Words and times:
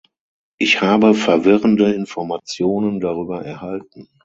Ich 0.57 0.81
habe 0.81 1.13
verwirrende 1.13 1.91
Informationen 1.93 2.99
darüber 2.99 3.45
erhalten. 3.45 4.09